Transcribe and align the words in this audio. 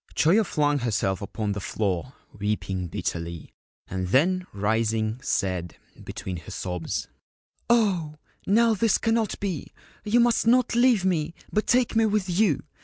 Choyo 0.15 0.43
flung 0.43 0.79
herself 0.79 1.21
upon 1.21 1.51
the 1.51 1.59
floor, 1.59 2.13
weeping 2.35 2.87
bitterly, 2.87 3.53
and 3.85 4.07
then 4.07 4.47
rising, 4.51 5.19
said, 5.21 5.77
between 6.03 6.37
her 6.37 6.49
sobs:' 6.49 7.07
Oh, 7.69 8.15
now, 8.47 8.73
this 8.73 8.97
cannot 8.97 9.39
be! 9.39 9.71
You 10.03 10.19
must 10.19 10.47
not 10.47 10.73
leave 10.73 11.05
me, 11.05 11.35
but 11.53 11.67
take 11.67 11.95
me 11.95 12.07
with 12.07 12.27
you. 12.27 12.63